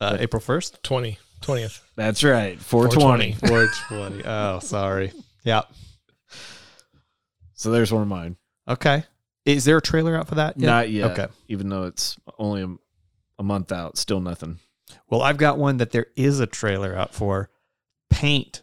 Uh, 0.00 0.16
April 0.20 0.40
1st? 0.40 0.82
20, 0.82 1.18
20th. 1.40 1.80
That's 1.96 2.22
right. 2.22 2.60
420. 2.60 3.32
420. 3.32 4.24
Oh, 4.24 4.58
sorry. 4.60 5.12
Yeah. 5.44 5.62
So 7.54 7.70
there's 7.70 7.92
one 7.92 8.02
of 8.02 8.08
mine. 8.08 8.36
Okay. 8.68 9.04
Is 9.44 9.64
there 9.64 9.78
a 9.78 9.82
trailer 9.82 10.14
out 10.14 10.28
for 10.28 10.36
that? 10.36 10.60
yet? 10.60 10.66
Not 10.66 10.90
yet. 10.90 11.12
Okay. 11.12 11.32
Even 11.48 11.70
though 11.70 11.84
it's 11.84 12.16
only 12.38 12.62
a, 12.62 12.74
a 13.38 13.42
month 13.42 13.72
out, 13.72 13.96
still 13.96 14.20
nothing. 14.20 14.58
Well, 15.08 15.22
I've 15.22 15.36
got 15.36 15.58
one 15.58 15.78
that 15.78 15.90
there 15.90 16.06
is 16.16 16.40
a 16.40 16.46
trailer 16.46 16.96
out 16.96 17.14
for. 17.14 17.50
Paint 18.10 18.62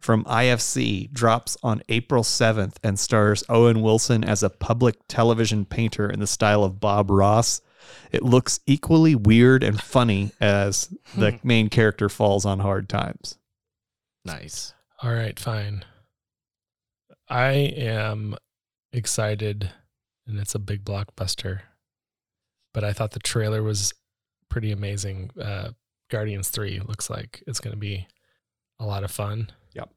from 0.00 0.24
IFC 0.24 1.12
drops 1.12 1.56
on 1.62 1.82
April 1.88 2.22
7th 2.22 2.76
and 2.82 2.98
stars 2.98 3.44
Owen 3.48 3.82
Wilson 3.82 4.24
as 4.24 4.42
a 4.42 4.50
public 4.50 4.96
television 5.08 5.64
painter 5.64 6.08
in 6.08 6.20
the 6.20 6.26
style 6.26 6.64
of 6.64 6.80
Bob 6.80 7.10
Ross. 7.10 7.60
It 8.10 8.22
looks 8.22 8.60
equally 8.66 9.14
weird 9.14 9.62
and 9.62 9.80
funny 9.80 10.32
as 10.40 10.92
the 11.16 11.32
hmm. 11.32 11.48
main 11.48 11.68
character 11.68 12.08
falls 12.08 12.44
on 12.44 12.60
hard 12.60 12.88
times. 12.88 13.38
Nice. 14.24 14.74
All 15.02 15.12
right, 15.12 15.38
fine. 15.38 15.84
I 17.28 17.52
am 17.52 18.36
excited, 18.92 19.70
and 20.26 20.38
it's 20.38 20.54
a 20.54 20.58
big 20.58 20.84
blockbuster. 20.84 21.60
But 22.74 22.84
I 22.84 22.92
thought 22.92 23.12
the 23.12 23.20
trailer 23.20 23.62
was 23.62 23.94
pretty 24.50 24.72
amazing. 24.72 25.30
Uh, 25.40 25.70
Guardians 26.10 26.50
Three 26.50 26.80
looks 26.80 27.08
like 27.08 27.42
it's 27.46 27.60
going 27.60 27.72
to 27.72 27.78
be 27.80 28.06
a 28.78 28.84
lot 28.84 29.04
of 29.04 29.10
fun. 29.10 29.50
Yep. 29.74 29.88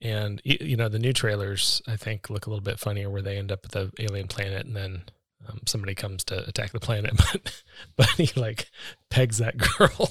And 0.00 0.40
you 0.44 0.76
know 0.76 0.88
the 0.88 0.98
new 0.98 1.12
trailers, 1.12 1.82
I 1.86 1.96
think, 1.96 2.30
look 2.30 2.46
a 2.46 2.50
little 2.50 2.64
bit 2.64 2.78
funnier, 2.78 3.10
where 3.10 3.22
they 3.22 3.36
end 3.36 3.52
up 3.52 3.60
at 3.64 3.72
the 3.72 3.92
alien 3.98 4.28
planet, 4.28 4.64
and 4.64 4.74
then 4.74 5.02
um, 5.48 5.60
somebody 5.66 5.94
comes 5.94 6.24
to 6.24 6.46
attack 6.48 6.72
the 6.72 6.80
planet, 6.80 7.14
but 7.16 7.62
but 7.96 8.08
he 8.10 8.28
like 8.40 8.70
pegs 9.10 9.38
that 9.38 9.58
girl, 9.78 10.10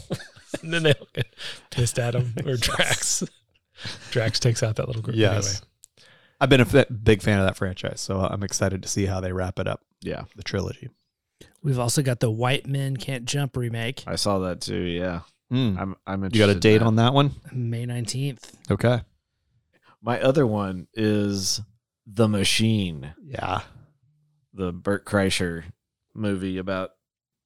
and 0.62 0.74
then 0.74 0.84
they 0.84 0.94
all 0.94 1.08
get 1.14 1.34
pissed 1.72 1.98
at 1.98 2.16
him 2.16 2.34
or 2.46 2.56
Drax. 2.58 3.24
Drax 4.12 4.40
takes 4.40 4.62
out 4.62 4.76
that 4.76 4.88
little 4.88 5.02
group. 5.02 5.18
Yes. 5.18 5.48
Anyway. 5.48 5.68
I've 6.40 6.50
been 6.50 6.62
a 6.62 6.86
big 6.86 7.22
fan 7.22 7.40
of 7.40 7.46
that 7.46 7.56
franchise, 7.56 8.02
so 8.02 8.20
I'm 8.20 8.42
excited 8.42 8.82
to 8.82 8.90
see 8.90 9.06
how 9.06 9.22
they 9.22 9.32
wrap 9.32 9.60
it 9.60 9.68
up, 9.68 9.82
Yeah, 10.02 10.24
the 10.36 10.42
trilogy. 10.42 10.90
We've 11.64 11.80
also 11.80 12.02
got 12.02 12.20
the 12.20 12.32
White 12.32 12.66
Men 12.68 12.98
Can't 12.98 13.26
Jump 13.26 13.56
remake, 13.58 14.04
I 14.08 14.16
saw 14.16 14.40
that 14.40 14.62
too. 14.62 14.82
Yeah, 14.82 15.22
Mm. 15.52 15.78
I'm. 15.80 15.96
I'm. 16.08 16.24
You 16.24 16.30
got 16.30 16.36
a 16.50 16.52
interested 16.52 16.56
in 16.56 16.60
date 16.60 16.78
that. 16.80 16.86
on 16.86 16.96
that 16.98 17.14
one? 17.14 17.32
May 17.52 17.86
19th. 17.86 18.52
Okay. 18.72 19.02
My 20.02 20.20
other 20.22 20.48
one 20.48 20.88
is 20.94 21.62
The 22.08 22.28
Machine, 22.28 23.14
Yeah. 23.24 23.62
the 24.54 24.72
Bert 24.72 25.06
Kreischer 25.06 25.64
movie 26.16 26.58
about 26.58 26.92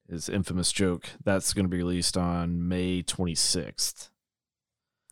his 0.10 0.30
infamous 0.30 0.72
joke. 0.72 1.08
That's 1.24 1.54
going 1.54 1.66
to 1.66 1.70
be 1.70 1.78
released 1.78 2.16
on 2.16 2.68
May 2.68 3.02
26th. 3.04 4.10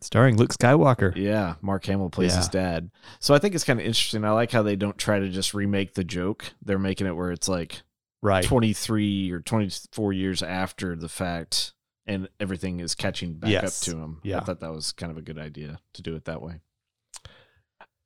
Starring 0.01 0.37
Luke 0.37 0.53
Skywalker. 0.53 1.15
Yeah, 1.15 1.55
Mark 1.61 1.85
Hamill 1.85 2.09
plays 2.09 2.35
his 2.35 2.49
dad. 2.49 2.91
So 3.19 3.33
I 3.33 3.39
think 3.39 3.55
it's 3.55 3.63
kind 3.63 3.79
of 3.79 3.85
interesting. 3.85 4.25
I 4.25 4.31
like 4.31 4.51
how 4.51 4.61
they 4.61 4.75
don't 4.75 4.97
try 4.97 5.19
to 5.19 5.29
just 5.29 5.53
remake 5.53 5.93
the 5.93 6.03
joke. 6.03 6.53
They're 6.61 6.77
making 6.79 7.07
it 7.07 7.15
where 7.15 7.31
it's 7.31 7.47
like 7.47 7.81
Right. 8.23 8.43
23 8.45 9.31
or 9.31 9.41
24 9.41 10.13
years 10.13 10.41
after 10.41 10.95
the 10.95 11.09
fact 11.09 11.73
and 12.05 12.27
everything 12.39 12.79
is 12.79 12.95
catching 12.95 13.33
back 13.33 13.49
Yes. 13.51 13.81
up 13.87 13.91
to 13.93 13.97
him. 13.99 14.19
Yeah. 14.23 14.37
I 14.37 14.43
thought 14.45 14.61
that 14.61 14.71
was 14.73 14.91
kind 14.93 15.11
of 15.11 15.17
a 15.17 15.21
good 15.21 15.37
idea 15.37 15.79
to 15.93 16.01
do 16.01 16.15
it 16.15 16.25
that 16.25 16.41
way. 16.41 16.61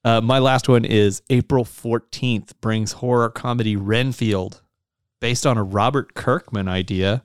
Uh, 0.03 0.21
my 0.21 0.39
last 0.39 0.67
one 0.69 0.86
is 0.86 1.21
April 1.29 1.63
14th 1.65 2.53
brings 2.62 2.93
horror 2.93 3.29
comedy 3.29 3.75
Renfield, 3.75 4.62
based 5.19 5.45
on 5.45 5.57
a 5.57 5.63
Robert 5.63 6.13
Kirkman 6.13 6.67
idea, 6.67 7.24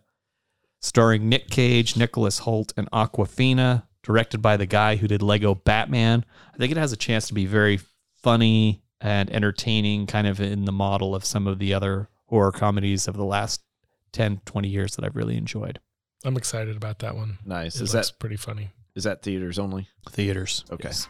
starring 0.80 1.28
Nick 1.28 1.48
Cage, 1.48 1.96
Nicholas 1.96 2.40
Hoult, 2.40 2.72
and 2.76 2.90
Awkwafina, 2.90 3.84
directed 4.02 4.42
by 4.42 4.56
the 4.56 4.66
guy 4.66 4.96
who 4.96 5.06
did 5.06 5.22
Lego 5.22 5.54
Batman. 5.54 6.24
I 6.52 6.56
think 6.56 6.72
it 6.72 6.78
has 6.78 6.92
a 6.92 6.96
chance 6.96 7.28
to 7.28 7.34
be 7.34 7.46
very 7.46 7.78
funny 8.22 8.82
and 9.00 9.30
entertaining, 9.30 10.06
kind 10.06 10.26
of 10.26 10.40
in 10.40 10.64
the 10.64 10.72
model 10.72 11.14
of 11.14 11.24
some 11.24 11.46
of 11.46 11.58
the 11.58 11.72
other 11.74 12.08
horror 12.32 12.50
comedies 12.50 13.06
of 13.08 13.14
the 13.14 13.24
last 13.26 13.60
10, 14.12 14.40
20 14.46 14.66
years 14.66 14.96
that 14.96 15.04
I've 15.04 15.16
really 15.16 15.36
enjoyed. 15.36 15.78
I'm 16.24 16.38
excited 16.38 16.78
about 16.78 17.00
that 17.00 17.14
one. 17.14 17.36
Nice. 17.44 17.76
It 17.76 17.82
is 17.82 17.94
looks 17.94 18.08
that 18.08 18.18
pretty 18.18 18.36
funny. 18.36 18.70
is 18.94 19.04
that 19.04 19.22
theaters 19.22 19.58
only? 19.58 19.86
Theaters. 20.08 20.64
Okay. 20.70 20.88
Yes. 20.88 21.08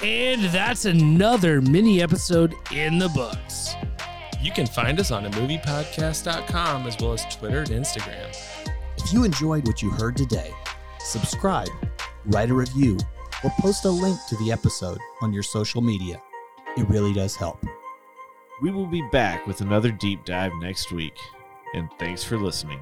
And 0.00 0.44
that's 0.54 0.84
another 0.84 1.60
mini 1.60 2.00
episode 2.00 2.54
in 2.72 2.98
the 3.00 3.08
books. 3.08 3.74
You 4.40 4.52
can 4.52 4.66
find 4.66 5.00
us 5.00 5.10
on 5.10 5.24
amoviepodcast.com 5.24 6.86
as 6.86 6.96
well 7.00 7.14
as 7.14 7.24
Twitter 7.34 7.58
and 7.58 7.70
Instagram. 7.70 8.36
If 8.98 9.12
you 9.12 9.24
enjoyed 9.24 9.66
what 9.66 9.82
you 9.82 9.90
heard 9.90 10.16
today, 10.16 10.52
subscribe, 11.00 11.70
write 12.26 12.50
a 12.50 12.54
review, 12.54 12.98
or 13.42 13.50
post 13.58 13.84
a 13.84 13.90
link 13.90 14.16
to 14.28 14.36
the 14.36 14.52
episode 14.52 14.98
on 15.22 15.32
your 15.32 15.42
social 15.42 15.80
media. 15.80 16.22
It 16.76 16.88
really 16.88 17.12
does 17.12 17.34
help. 17.34 17.58
We 18.60 18.70
will 18.70 18.86
be 18.86 19.02
back 19.02 19.46
with 19.46 19.60
another 19.60 19.92
deep 19.92 20.24
dive 20.24 20.52
next 20.60 20.90
week. 20.90 21.16
And 21.74 21.88
thanks 21.98 22.24
for 22.24 22.36
listening. 22.36 22.80